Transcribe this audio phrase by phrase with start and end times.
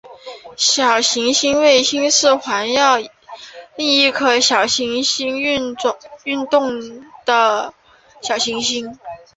[0.57, 2.97] 小行星卫星是指环绕
[3.75, 7.71] 另一颗小行星运行的
[8.19, 8.97] 小行星。